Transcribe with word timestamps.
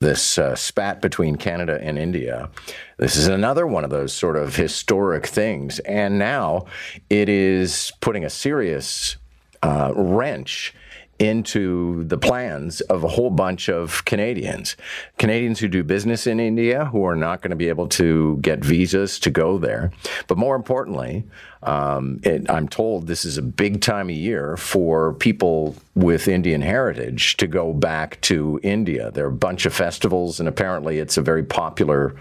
this 0.00 0.36
uh, 0.36 0.54
spat 0.54 1.00
between 1.00 1.36
Canada 1.36 1.78
and 1.80 1.98
India. 1.98 2.50
This 2.98 3.16
is 3.16 3.28
another 3.28 3.66
one 3.66 3.82
of 3.82 3.90
those 3.90 4.12
sort 4.12 4.36
of 4.36 4.56
historic 4.56 5.26
things. 5.26 5.78
And 5.80 6.18
now 6.18 6.66
it 7.08 7.28
is 7.28 7.92
putting 8.00 8.24
a 8.24 8.30
serious 8.30 9.16
uh, 9.62 9.92
wrench 9.96 10.74
into 11.18 12.04
the 12.04 12.18
plans 12.18 12.80
of 12.82 13.04
a 13.04 13.08
whole 13.08 13.30
bunch 13.30 13.68
of 13.68 14.04
Canadians. 14.04 14.76
Canadians 15.18 15.60
who 15.60 15.68
do 15.68 15.82
business 15.82 16.26
in 16.26 16.40
India 16.40 16.86
who 16.86 17.04
are 17.04 17.16
not 17.16 17.42
going 17.42 17.50
to 17.50 17.56
be 17.56 17.68
able 17.68 17.88
to 17.88 18.38
get 18.40 18.64
visas 18.64 19.18
to 19.20 19.30
go 19.30 19.58
there. 19.58 19.90
But 20.26 20.38
more 20.38 20.56
importantly, 20.56 21.24
um, 21.62 22.20
it, 22.22 22.48
I'm 22.50 22.68
told 22.68 23.06
this 23.06 23.24
is 23.24 23.38
a 23.38 23.42
big 23.42 23.80
time 23.80 24.08
of 24.08 24.14
year 24.14 24.56
for 24.56 25.14
people 25.14 25.74
with 25.94 26.28
Indian 26.28 26.60
heritage 26.60 27.36
to 27.38 27.46
go 27.46 27.72
back 27.72 28.20
to 28.22 28.60
India. 28.62 29.10
There 29.10 29.24
are 29.24 29.28
a 29.28 29.32
bunch 29.32 29.66
of 29.66 29.74
festivals, 29.74 30.38
and 30.38 30.48
apparently 30.48 30.98
it's 30.98 31.16
a 31.16 31.22
very 31.22 31.42
popular 31.42 32.14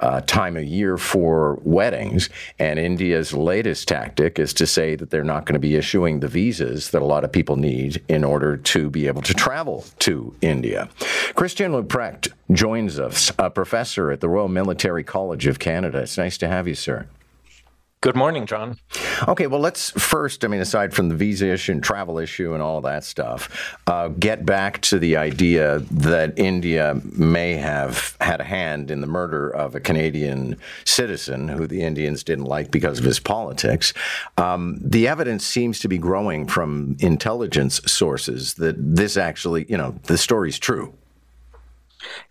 uh, 0.00 0.20
time 0.22 0.56
of 0.56 0.64
year 0.64 0.96
for 0.96 1.58
weddings. 1.62 2.28
And 2.58 2.78
India's 2.78 3.32
latest 3.32 3.88
tactic 3.88 4.38
is 4.38 4.52
to 4.54 4.66
say 4.66 4.96
that 4.96 5.10
they're 5.10 5.24
not 5.24 5.44
going 5.44 5.54
to 5.54 5.58
be 5.58 5.76
issuing 5.76 6.20
the 6.20 6.28
visas 6.28 6.90
that 6.90 7.02
a 7.02 7.04
lot 7.04 7.24
of 7.24 7.32
people 7.32 7.56
need 7.56 8.02
in 8.08 8.24
order 8.24 8.56
to 8.56 8.90
be 8.90 9.06
able 9.06 9.22
to 9.22 9.34
travel 9.34 9.84
to 10.00 10.34
India. 10.40 10.88
Christian 11.34 11.72
Leuprecht 11.72 12.32
joins 12.52 12.98
us, 12.98 13.32
a 13.38 13.50
professor 13.50 14.10
at 14.10 14.20
the 14.20 14.28
Royal 14.28 14.48
Military 14.48 15.04
College 15.04 15.46
of 15.46 15.58
Canada. 15.58 15.98
It's 15.98 16.18
nice 16.18 16.38
to 16.38 16.48
have 16.48 16.68
you, 16.68 16.74
sir. 16.74 17.06
Good 18.00 18.14
morning, 18.14 18.46
John. 18.46 18.78
Okay, 19.26 19.46
well, 19.46 19.60
let's 19.60 19.90
first, 19.90 20.44
I 20.44 20.48
mean, 20.48 20.60
aside 20.60 20.94
from 20.94 21.08
the 21.08 21.14
visa 21.14 21.48
issue 21.48 21.72
and 21.72 21.82
travel 21.82 22.18
issue 22.18 22.52
and 22.54 22.62
all 22.62 22.80
that 22.82 23.04
stuff, 23.04 23.76
uh, 23.86 24.08
get 24.08 24.44
back 24.46 24.80
to 24.82 24.98
the 24.98 25.16
idea 25.16 25.80
that 25.90 26.38
India 26.38 27.00
may 27.04 27.54
have 27.54 28.16
had 28.20 28.40
a 28.40 28.44
hand 28.44 28.90
in 28.90 29.00
the 29.00 29.06
murder 29.06 29.48
of 29.50 29.74
a 29.74 29.80
Canadian 29.80 30.56
citizen 30.84 31.48
who 31.48 31.66
the 31.66 31.82
Indians 31.82 32.22
didn't 32.22 32.44
like 32.44 32.70
because 32.70 32.98
of 32.98 33.04
his 33.04 33.18
politics. 33.18 33.92
Um, 34.36 34.78
the 34.80 35.08
evidence 35.08 35.44
seems 35.44 35.80
to 35.80 35.88
be 35.88 35.98
growing 35.98 36.46
from 36.46 36.96
intelligence 37.00 37.80
sources 37.86 38.54
that 38.54 38.76
this 38.78 39.16
actually, 39.16 39.66
you 39.68 39.76
know, 39.76 39.94
the 40.04 40.18
story's 40.18 40.58
true. 40.58 40.92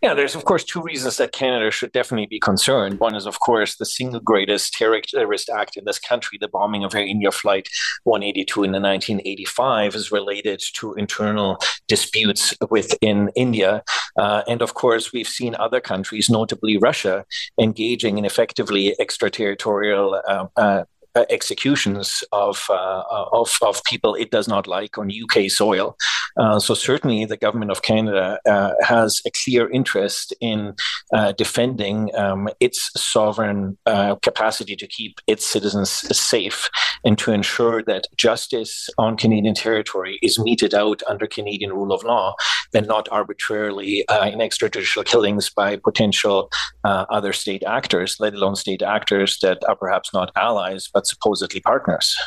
Yeah, 0.02 0.14
there's 0.14 0.36
of 0.36 0.46
course 0.46 0.64
two 0.64 0.82
reasons 0.82 1.18
that 1.18 1.32
Canada 1.32 1.72
should 1.72 1.92
definitely 1.92 2.28
be 2.28 2.40
concerned. 2.40 3.00
One 3.00 3.16
is, 3.16 3.26
of 3.26 3.40
course, 3.40 3.76
the 3.76 3.86
single 3.86 4.20
greatest 4.20 4.74
terrorist 4.74 5.50
act 5.50 5.78
in 5.78 5.86
this 5.86 6.00
country, 6.00 6.38
the 6.40 6.48
bombing 6.48 6.84
of 6.84 6.96
Air 6.96 7.06
India 7.06 7.32
Flight 7.32 7.68
182 8.04 8.64
in 8.64 8.72
the 8.72 8.80
1985, 8.80 9.96
is 9.96 10.12
related 10.12 10.62
to 10.76 10.94
internal 10.94 11.58
disputes 11.88 12.54
within 12.70 13.30
India. 13.36 13.84
Uh, 14.18 14.44
and 14.48 14.62
of 14.62 14.74
course, 14.74 15.12
we've 15.12 15.28
seen 15.28 15.56
other 15.56 15.82
countries, 15.82 16.30
notably 16.30 16.78
Russia, 16.78 17.26
engaging 17.60 18.18
in 18.18 18.26
effectively 18.26 18.96
extraterritorial 19.00 20.22
uh, 20.28 20.48
uh, 20.56 20.84
executions 21.30 22.24
of, 22.32 22.66
uh, 22.70 23.04
of, 23.32 23.58
of 23.62 23.84
people 23.84 24.16
it 24.16 24.32
does 24.32 24.48
not 24.48 24.68
like 24.68 24.98
on 24.98 25.10
UK 25.10 25.50
soil. 25.50 25.98
Uh, 26.38 26.60
so 26.60 26.74
certainly, 26.74 27.26
the 27.26 27.38
government 27.38 27.72
of 27.72 27.82
Canada 27.82 28.40
uh, 28.48 28.74
has 28.82 29.22
a 29.26 29.32
clear 29.44 29.70
interest 29.72 30.34
in 30.40 30.76
uh, 31.14 31.32
defending 31.32 32.14
um, 32.16 32.48
its 32.60 32.92
sovereign 32.96 33.78
uh, 33.86 34.16
capacity 34.18 34.76
to 34.76 34.88
keep 34.88 35.20
its 35.26 35.48
citizens 35.48 35.90
safe 36.16 36.70
and 37.04 37.18
to 37.18 37.32
ensure 37.32 37.82
that 37.82 38.06
justice 38.18 38.90
on 38.98 39.18
Canadian 39.18 39.56
territory 39.56 40.20
is 40.22 40.38
meted 40.38 40.76
out 40.76 41.02
under 41.08 41.26
Canadian 41.26 41.74
rule 41.74 41.92
of 41.92 42.04
law 42.04 42.36
and 42.74 42.86
not 42.86 43.08
arbitrarily 43.12 44.06
in 44.10 44.40
extrajudicial 44.40 45.06
killings 45.06 45.50
by 45.50 45.78
potential 45.78 46.50
other 46.84 47.34
state 47.34 47.64
actors, 47.66 48.18
let 48.20 48.34
alone 48.34 48.56
state 48.56 48.82
actors 48.82 49.40
that 49.42 49.58
are 49.68 49.76
perhaps 49.76 50.14
not 50.14 50.32
allies 50.36 50.90
but 50.94 51.07
supposedly 51.08 51.62
partners. 51.62 52.18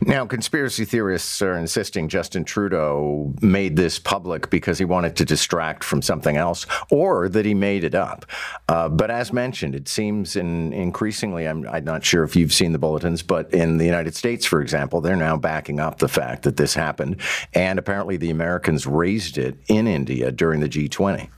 Now, 0.00 0.26
conspiracy 0.26 0.84
theorists 0.84 1.42
are 1.42 1.56
insisting 1.56 2.08
Justin 2.08 2.44
Trudeau 2.44 3.34
made 3.40 3.76
this 3.76 3.98
public 3.98 4.50
because 4.50 4.78
he 4.78 4.84
wanted 4.84 5.16
to 5.16 5.24
distract 5.24 5.82
from 5.82 6.02
something 6.02 6.36
else 6.36 6.66
or 6.90 7.28
that 7.28 7.44
he 7.44 7.54
made 7.54 7.84
it 7.84 7.94
up. 7.94 8.24
Uh, 8.68 8.88
but 8.88 9.10
as 9.10 9.32
mentioned, 9.32 9.74
it 9.74 9.88
seems 9.88 10.36
in 10.36 10.72
increasingly, 10.72 11.46
I'm, 11.46 11.66
I'm 11.68 11.84
not 11.84 12.04
sure 12.04 12.22
if 12.24 12.36
you've 12.36 12.52
seen 12.52 12.72
the 12.72 12.78
bulletins, 12.78 13.22
but 13.22 13.52
in 13.52 13.78
the 13.78 13.84
United 13.84 14.14
States, 14.14 14.46
for 14.46 14.60
example, 14.60 15.00
they're 15.00 15.16
now 15.16 15.36
backing 15.36 15.80
up 15.80 15.98
the 15.98 16.08
fact 16.08 16.42
that 16.44 16.56
this 16.56 16.74
happened. 16.74 17.20
And 17.54 17.78
apparently 17.78 18.16
the 18.16 18.30
Americans 18.30 18.86
raised 18.86 19.38
it 19.38 19.56
in 19.68 19.86
India 19.86 20.30
during 20.30 20.60
the 20.60 20.68
G20. 20.68 21.28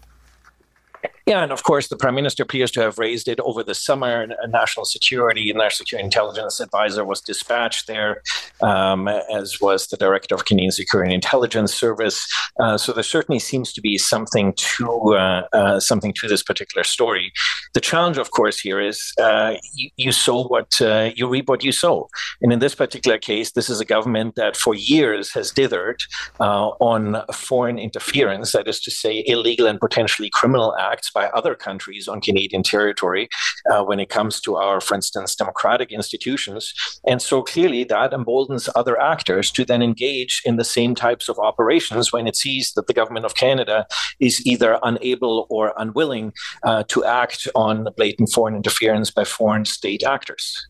Yeah, 1.30 1.44
and 1.44 1.52
of 1.52 1.62
course, 1.62 1.86
the 1.86 1.96
prime 1.96 2.16
minister 2.16 2.42
appears 2.42 2.72
to 2.72 2.80
have 2.80 2.98
raised 2.98 3.28
it 3.28 3.38
over 3.38 3.62
the 3.62 3.72
summer. 3.72 4.26
A 4.42 4.48
national 4.48 4.84
security 4.84 5.48
and 5.48 5.58
national 5.58 5.86
security 5.86 6.04
intelligence 6.04 6.58
advisor 6.58 7.04
was 7.04 7.20
dispatched 7.20 7.86
there, 7.86 8.20
um, 8.62 9.06
as 9.06 9.60
was 9.60 9.86
the 9.86 9.96
director 9.96 10.34
of 10.34 10.44
Canadian 10.44 10.72
Security 10.72 11.14
and 11.14 11.22
Intelligence 11.22 11.72
Service. 11.72 12.26
Uh, 12.58 12.76
so 12.76 12.92
there 12.92 13.04
certainly 13.04 13.38
seems 13.38 13.72
to 13.74 13.80
be 13.80 13.96
something 13.96 14.54
to 14.54 15.14
uh, 15.14 15.46
uh, 15.52 15.78
something 15.78 16.12
to 16.14 16.26
this 16.26 16.42
particular 16.42 16.82
story. 16.82 17.30
The 17.74 17.80
challenge, 17.80 18.18
of 18.18 18.32
course, 18.32 18.58
here 18.58 18.80
is 18.80 19.12
uh, 19.22 19.54
you, 19.72 19.90
you, 19.94 20.10
sow 20.10 20.48
what 20.48 20.80
uh, 20.80 21.10
you 21.14 21.28
reap 21.28 21.48
what 21.48 21.62
you 21.62 21.70
sow, 21.70 22.08
and 22.42 22.52
in 22.52 22.58
this 22.58 22.74
particular 22.74 23.18
case, 23.18 23.52
this 23.52 23.70
is 23.70 23.78
a 23.78 23.84
government 23.84 24.34
that 24.34 24.56
for 24.56 24.74
years 24.74 25.32
has 25.34 25.52
dithered 25.52 26.00
uh, 26.40 26.70
on 26.80 27.22
foreign 27.32 27.78
interference, 27.78 28.50
that 28.50 28.66
is 28.66 28.80
to 28.80 28.90
say, 28.90 29.22
illegal 29.28 29.68
and 29.68 29.78
potentially 29.78 30.28
criminal 30.34 30.76
acts 30.76 31.08
by 31.19 31.19
other 31.28 31.54
countries 31.54 32.08
on 32.08 32.20
Canadian 32.20 32.62
territory 32.62 33.28
uh, 33.70 33.82
when 33.82 34.00
it 34.00 34.08
comes 34.08 34.40
to 34.42 34.56
our, 34.56 34.80
for 34.80 34.94
instance, 34.94 35.34
democratic 35.34 35.92
institutions. 35.92 36.72
And 37.06 37.20
so 37.20 37.42
clearly 37.42 37.84
that 37.84 38.12
emboldens 38.12 38.68
other 38.74 39.00
actors 39.00 39.50
to 39.52 39.64
then 39.64 39.82
engage 39.82 40.42
in 40.44 40.56
the 40.56 40.64
same 40.64 40.94
types 40.94 41.28
of 41.28 41.38
operations 41.38 42.12
when 42.12 42.26
it 42.26 42.36
sees 42.36 42.72
that 42.74 42.86
the 42.86 42.94
government 42.94 43.26
of 43.26 43.34
Canada 43.34 43.86
is 44.18 44.46
either 44.46 44.78
unable 44.82 45.46
or 45.50 45.72
unwilling 45.76 46.32
uh, 46.62 46.82
to 46.88 47.04
act 47.04 47.48
on 47.54 47.88
blatant 47.96 48.30
foreign 48.30 48.54
interference 48.54 49.10
by 49.10 49.24
foreign 49.24 49.64
state 49.64 50.02
actors. 50.02 50.68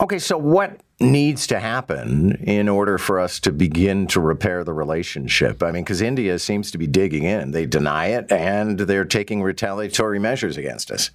Okay, 0.00 0.18
so 0.18 0.36
what 0.36 0.80
needs 1.00 1.46
to 1.46 1.60
happen 1.60 2.32
in 2.42 2.68
order 2.68 2.98
for 2.98 3.20
us 3.20 3.38
to 3.40 3.52
begin 3.52 4.06
to 4.08 4.20
repair 4.20 4.64
the 4.64 4.72
relationship? 4.72 5.62
I 5.62 5.70
mean, 5.70 5.84
because 5.84 6.00
India 6.00 6.38
seems 6.38 6.70
to 6.72 6.78
be 6.78 6.86
digging 6.86 7.24
in. 7.24 7.52
They 7.52 7.66
deny 7.66 8.06
it 8.06 8.30
and 8.32 8.78
they're 8.78 9.04
taking 9.04 9.42
retaliatory 9.42 10.18
measures 10.18 10.56
against 10.56 10.90
us. 10.90 11.10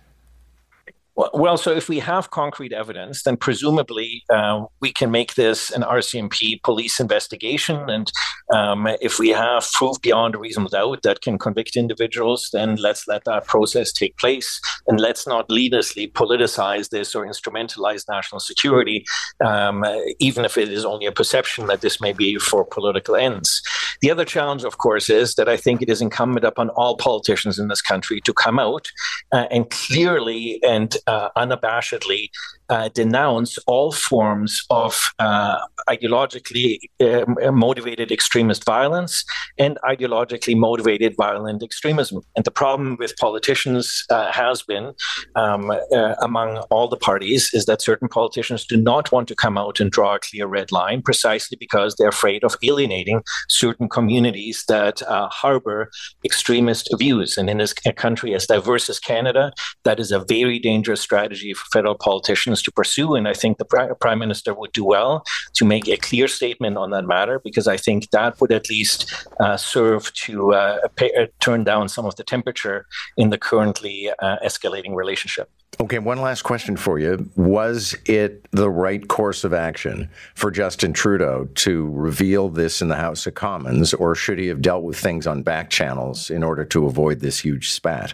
Well, 1.16 1.57
so 1.57 1.72
if 1.72 1.90
we 1.90 2.00
have 2.00 2.31
concrete 2.31 2.74
evidence, 2.74 3.22
then 3.22 3.38
presumably 3.38 4.24
uh, 4.31 4.66
we 4.81 4.91
can 4.91 5.12
make 5.12 5.35
this 5.35 5.69
an 5.69 5.84
RCMP 5.84 6.63
police 6.63 7.00
investigation. 7.00 7.88
And 7.88 8.12
um, 8.51 8.88
if 9.00 9.19
we 9.19 9.29
have 9.29 9.69
proof 9.74 10.01
beyond 10.01 10.34
a 10.34 10.40
reasonable 10.40 10.72
doubt 10.72 11.03
that 11.03 11.22
can 11.22 11.38
convict 11.38 11.75
individuals, 11.75 12.50
then 12.51 12.78
let's 12.78 13.07
let 13.07 13.25
that 13.25 13.46
process 13.46 13.91
take 13.91 14.18
place. 14.18 14.59
And 14.88 15.00
let's 15.00 15.28
not 15.28 15.50
needlessly 15.51 16.07
politicize 16.07 16.90
this 16.90 17.13
or 17.13 17.28
instrumentalize 17.28 18.06
national 18.09 18.40
security, 18.40 19.06
um, 19.45 19.85
even 20.18 20.45
if 20.45 20.57
it 20.57 20.69
is 20.69 20.84
only 20.84 21.06
a 21.06 21.12
perception 21.12 21.68
that 21.68 21.81
this 21.81 22.01
may 22.01 22.13
be 22.13 22.40
for 22.40 22.66
political 22.66 23.16
ends. 23.16 23.62
The 24.03 24.11
other 24.11 24.25
challenge, 24.25 24.65
of 24.65 24.79
course, 24.79 25.09
is 25.09 25.35
that 25.35 25.47
I 25.47 25.55
think 25.55 25.81
it 25.81 25.87
is 25.87 26.01
incumbent 26.01 26.45
upon 26.45 26.67
all 26.71 26.97
politicians 26.97 27.57
in 27.57 27.69
this 27.69 27.81
country 27.81 28.19
to 28.25 28.33
come 28.33 28.59
out 28.59 28.91
uh, 29.31 29.47
and 29.49 29.69
clearly 29.69 30.61
and 30.61 30.93
uh, 31.07 31.29
unabashedly 31.37 32.29
uh, 32.73 32.89
denounce 32.89 33.59
all 33.67 33.91
forms 33.91 34.66
of 34.72 35.11
uh, 35.19 35.59
ideologically 35.88 36.79
uh, 37.00 37.51
motivated 37.51 38.11
extremist 38.11 38.66
violence 38.66 39.23
and 39.59 39.78
ideologically 39.84 40.57
motivated 40.57 41.13
violent 41.16 41.62
extremism. 41.62 42.22
And 42.35 42.44
the 42.45 42.51
problem 42.63 42.97
with 43.00 43.16
politicians 43.17 44.03
uh, 44.09 44.31
has 44.31 44.63
been, 44.63 44.94
um, 45.36 45.69
uh, 45.69 46.15
among 46.19 46.57
all 46.71 46.88
the 46.88 46.97
parties, 46.97 47.51
is 47.53 47.65
that 47.68 47.83
certain 47.83 48.07
politicians 48.07 48.65
do 48.65 48.75
not 48.75 49.12
want 49.12 49.27
to 49.27 49.36
come 49.36 49.56
out 49.56 49.80
and 49.80 49.92
draw 49.92 50.15
a 50.15 50.19
clear 50.19 50.47
red 50.47 50.71
line 50.71 51.03
precisely 51.03 51.57
because 51.59 51.95
they're 51.95 52.07
afraid 52.18 52.44
of 52.44 52.56
alienating 52.63 53.21
certain 53.50 53.88
communities 53.88 54.63
that 54.68 55.03
harbor 55.07 55.92
extremist 56.25 56.89
views. 56.97 57.38
And 57.38 57.51
in 57.51 57.59
this 57.59 57.74
country 57.95 58.33
as 58.33 58.47
diverse 58.47 58.89
as 58.89 58.97
Canada, 58.97 59.53
that 59.83 60.00
is 60.00 60.12
a 60.12 60.25
very 60.25 60.57
dangerous 60.57 61.01
strategy 61.01 61.53
for 61.53 61.65
federal 61.71 61.95
politicians 61.95 62.62
to 62.63 62.71
pursue. 62.71 63.15
And 63.15 63.27
I 63.27 63.33
think 63.33 63.57
the 63.57 63.95
prime 64.00 64.19
minister 64.19 64.54
would 64.54 64.71
do 64.71 64.86
well 64.86 65.24
to 65.54 65.65
make 65.65 65.88
a 65.88 65.98
clear 65.98 66.27
statement 66.27 66.77
on 66.77 66.92
that 66.92 67.06
matter, 67.06 67.39
because 67.39 67.68
I 67.68 67.77
think 67.77 68.10
that 68.12 68.39
would 68.39 68.51
at 68.51 68.69
least 68.69 69.13
uh, 69.39 69.57
serve 69.57 70.12
to 70.13 70.54
uh, 70.54 70.88
pay, 70.95 71.12
uh, 71.13 71.27
turn 71.39 71.63
down 71.63 71.89
some 71.89 72.06
of 72.06 72.15
the 72.15 72.24
temperature 72.24 72.86
in 73.18 73.30
the 73.30 73.38
currently 73.38 74.10
uh, 74.19 74.38
escalating 74.44 74.95
relationship. 74.95 75.50
Okay, 75.81 75.98
one 75.98 76.21
last 76.21 76.44
question 76.44 76.77
for 76.77 77.00
you. 77.00 77.30
Was 77.36 77.95
it 78.06 78.48
the 78.51 78.69
right 78.69 79.07
course 79.07 79.44
of 79.44 79.54
action 79.54 80.07
for 80.36 80.51
Justin 80.51 80.94
Trudeau 80.94 81.50
to 81.56 81.89
reveal 81.89 82.50
this 82.50 82.81
in 82.81 82.89
the 82.89 82.95
House 82.95 83.25
of 83.25 83.33
Commons, 83.33 83.94
or 83.94 84.13
should 84.13 84.38
he 84.38 84.48
have 84.48 84.62
dealt 84.62 84.83
with 84.83 85.00
things 85.00 85.25
on 85.25 85.42
back 85.42 85.71
channels 85.71 86.30
in 86.30 86.44
order 86.44 86.63
to 86.66 86.86
avoid 86.86 87.21
this 87.21 87.39
huge 87.39 87.71
spat? 87.71 88.13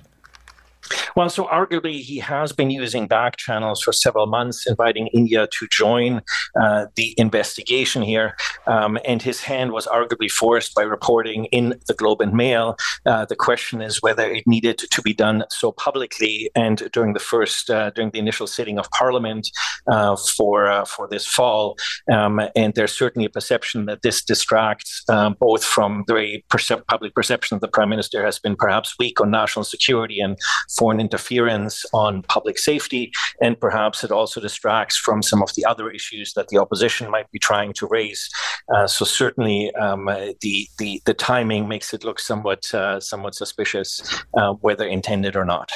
Well, 1.20 1.30
so 1.30 1.48
arguably, 1.48 2.00
he 2.00 2.20
has 2.20 2.54
been 2.54 2.72
using 2.72 3.06
back 3.06 3.36
channels 3.36 3.82
for 3.82 3.92
several 3.92 4.26
months, 4.26 4.66
inviting 4.66 5.08
India 5.08 5.50
to 5.52 5.68
join 5.68 6.22
uh, 6.58 6.86
the 6.96 7.14
investigation 7.18 8.02
here. 8.02 8.38
Um, 8.68 8.98
and 9.04 9.22
his 9.22 9.42
hand 9.42 9.74
was 9.74 9.86
arguably 9.86 10.32
forced 10.32 10.74
by 10.74 10.84
reporting 10.84 11.44
in 11.48 11.78
the 11.90 11.94
Globe 11.94 12.22
and 12.22 12.32
Mail. 12.32 12.78
Uh, 13.06 13.26
the 13.26 13.36
question 13.36 13.82
is 13.82 14.02
whether 14.02 14.32
it 14.32 14.48
needed 14.48 14.78
to 14.78 15.02
be 15.02 15.14
done 15.14 15.44
so 15.50 15.74
publicly 15.74 16.52
and 16.56 16.90
during 16.94 17.12
the 17.12 17.20
first, 17.20 17.70
uh, 17.70 17.90
during 17.90 18.12
the 18.12 18.20
initial 18.20 18.48
sitting 18.48 18.80
of 18.80 18.90
Parliament 18.92 19.50
uh, 19.92 20.16
for 20.16 20.72
uh, 20.72 20.86
for 20.86 21.06
this 21.10 21.28
fall. 21.28 21.76
Um, 22.10 22.40
and 22.56 22.74
there's 22.76 22.98
certainly 22.98 23.26
a 23.26 23.30
perception 23.30 23.88
that 23.88 24.04
this 24.04 24.24
distracts 24.24 25.04
um, 25.10 25.36
both 25.38 25.66
from 25.66 26.06
the 26.08 26.14
very 26.14 26.46
percep- 26.50 26.88
public 26.88 27.14
perception 27.14 27.58
that 27.58 27.62
the 27.68 27.72
Prime 27.72 27.90
Minister 27.90 28.24
has 28.24 28.40
been 28.40 28.56
perhaps 28.56 28.96
weak 28.98 29.20
on 29.20 29.32
national 29.32 29.66
security 29.66 30.22
and 30.22 30.38
foreign 30.78 31.09
interference 31.10 31.76
on 31.94 32.22
public 32.24 32.58
safety, 32.60 33.12
and 33.42 33.60
perhaps 33.60 34.04
it 34.04 34.12
also 34.12 34.40
distracts 34.40 34.98
from 35.06 35.24
some 35.24 35.42
of 35.42 35.50
the 35.56 35.66
other 35.72 35.90
issues 35.90 36.34
that 36.34 36.48
the 36.50 36.58
opposition 36.58 37.10
might 37.10 37.30
be 37.32 37.40
trying 37.40 37.74
to 37.74 37.88
raise. 37.88 38.30
Uh, 38.74 38.88
so 38.88 39.06
certainly, 39.06 39.74
um, 39.76 40.06
the, 40.42 40.68
the 40.78 41.02
the 41.06 41.14
timing 41.14 41.68
makes 41.68 41.94
it 41.94 42.04
look 42.04 42.20
somewhat 42.20 42.62
uh, 42.74 43.00
somewhat 43.00 43.34
suspicious, 43.36 43.90
uh, 44.38 44.54
whether 44.66 44.86
intended 44.88 45.36
or 45.36 45.46
not. 45.46 45.72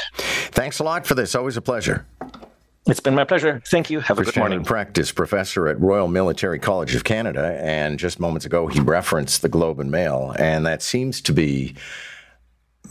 Thanks 0.59 0.79
a 0.79 0.83
lot 0.83 1.07
for 1.07 1.15
this. 1.15 1.35
Always 1.35 1.57
a 1.57 1.61
pleasure. 1.61 2.05
It's 2.85 2.99
been 2.99 3.15
my 3.15 3.23
pleasure. 3.23 3.61
Thank 3.71 3.89
you. 3.89 4.01
Have 4.01 4.19
a 4.19 4.23
good 4.25 4.35
morning. 4.35 4.63
Practice 4.65 5.11
professor 5.11 5.67
at 5.69 5.79
Royal 5.79 6.09
Military 6.09 6.59
College 6.59 6.95
of 6.95 7.03
Canada, 7.03 7.57
and 7.61 7.97
just 7.97 8.19
moments 8.19 8.45
ago 8.45 8.67
he 8.67 8.81
referenced 8.81 9.41
the 9.41 9.49
Globe 9.49 9.79
and 9.79 9.89
Mail, 9.89 10.35
and 10.37 10.65
that 10.65 10.81
seems 10.81 11.21
to 11.21 11.33
be 11.33 11.75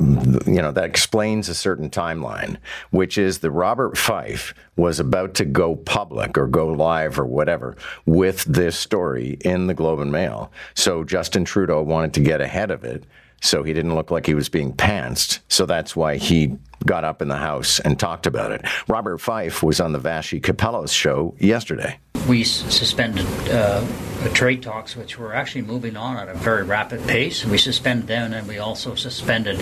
you 0.00 0.60
know, 0.62 0.72
that 0.72 0.84
explains 0.84 1.48
a 1.48 1.54
certain 1.54 1.90
timeline, 1.90 2.56
which 2.90 3.18
is 3.18 3.40
that 3.40 3.50
Robert 3.50 3.98
Fife 3.98 4.54
was 4.76 4.98
about 4.98 5.34
to 5.34 5.44
go 5.44 5.76
public 5.76 6.38
or 6.38 6.46
go 6.46 6.68
live 6.68 7.18
or 7.18 7.26
whatever 7.26 7.76
with 8.06 8.44
this 8.44 8.78
story 8.78 9.36
in 9.42 9.66
the 9.66 9.74
Globe 9.74 10.00
and 10.00 10.10
Mail. 10.10 10.50
So 10.74 11.04
Justin 11.04 11.44
Trudeau 11.44 11.82
wanted 11.82 12.14
to 12.14 12.20
get 12.20 12.40
ahead 12.40 12.70
of 12.70 12.84
it 12.84 13.04
so 13.42 13.62
he 13.62 13.74
didn't 13.74 13.94
look 13.94 14.10
like 14.10 14.24
he 14.24 14.34
was 14.34 14.48
being 14.48 14.72
pantsed. 14.72 15.40
So 15.48 15.66
that's 15.66 15.94
why 15.94 16.16
he 16.16 16.56
got 16.86 17.04
up 17.04 17.20
in 17.20 17.28
the 17.28 17.36
House 17.36 17.80
and 17.80 17.98
talked 17.98 18.26
about 18.26 18.52
it. 18.52 18.64
Robert 18.88 19.18
Fife 19.18 19.62
was 19.62 19.80
on 19.80 19.92
the 19.92 19.98
Vassy 19.98 20.40
Kapelos 20.40 20.92
show 20.92 21.34
yesterday. 21.38 21.98
We 22.28 22.44
suspended 22.44 23.26
uh, 23.50 23.84
trade 24.32 24.62
talks, 24.62 24.96
which 24.96 25.18
were 25.18 25.34
actually 25.34 25.62
moving 25.62 25.96
on 25.96 26.16
at 26.16 26.28
a 26.28 26.34
very 26.34 26.62
rapid 26.62 27.02
pace. 27.08 27.44
We 27.44 27.58
suspended 27.58 28.06
them, 28.06 28.32
and 28.32 28.46
we 28.46 28.58
also 28.58 28.94
suspended 28.94 29.58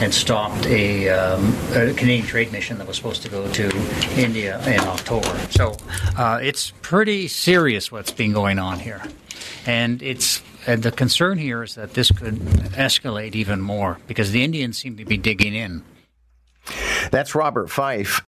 and 0.00 0.12
stopped 0.12 0.66
a, 0.66 1.08
um, 1.10 1.54
a 1.74 1.94
Canadian 1.94 2.26
trade 2.26 2.50
mission 2.50 2.78
that 2.78 2.88
was 2.88 2.96
supposed 2.96 3.22
to 3.22 3.28
go 3.28 3.48
to 3.52 3.70
India 4.16 4.60
in 4.66 4.80
October. 4.80 5.38
So 5.50 5.76
uh, 6.18 6.40
it's 6.42 6.72
pretty 6.82 7.28
serious 7.28 7.92
what's 7.92 8.10
been 8.10 8.32
going 8.32 8.58
on 8.58 8.80
here. 8.80 9.00
And 9.64 10.02
it's 10.02 10.42
and 10.66 10.82
the 10.82 10.92
concern 10.92 11.38
here 11.38 11.62
is 11.62 11.74
that 11.74 11.94
this 11.94 12.10
could 12.10 12.36
escalate 12.36 13.34
even 13.34 13.60
more 13.60 13.98
because 14.06 14.30
the 14.30 14.44
Indians 14.44 14.78
seem 14.78 14.96
to 14.96 15.04
be 15.04 15.16
digging 15.16 15.54
in. 15.54 15.82
That's 17.10 17.34
Robert 17.34 17.68
Fife 17.68 18.20